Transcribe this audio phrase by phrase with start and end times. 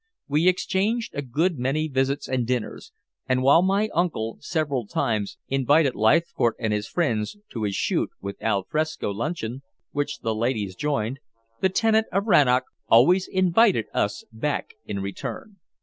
[0.27, 2.91] We exchanged a good many visits and dinners,
[3.29, 8.41] and while my uncle several times invited Leithcourt and his friends to his shoot with
[8.41, 9.61] al fresco luncheon,
[9.91, 11.19] which the ladies joined,
[11.59, 15.57] the tenant of Rannoch always invited us back in return.